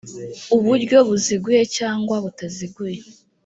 [0.55, 2.99] uburyo buziguye cyangwa butaziguye